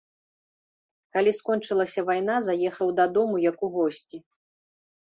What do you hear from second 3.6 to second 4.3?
у госці.